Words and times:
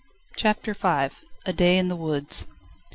CHAPTER 0.35 0.73
V 0.73 1.13
A 1.45 1.53
day 1.53 1.77
in 1.77 1.87
the 1.87 1.95
woods. 1.95 2.47